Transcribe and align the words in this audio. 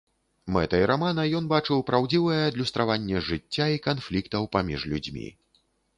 Мэтай 0.53 0.85
рамана 0.91 1.25
ён 1.39 1.49
бачыў 1.51 1.83
праўдзівае 1.89 2.39
адлюстраванне 2.45 3.21
жыцця 3.29 3.67
і 3.75 3.85
канфліктаў 3.89 4.49
паміж 4.57 4.87
людзьмі. 4.95 5.27